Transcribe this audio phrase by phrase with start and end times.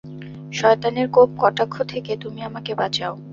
[0.51, 3.13] শয়তানের কোপ কটাক্ষ থেকে তুমি আমাকে বাঁচাও!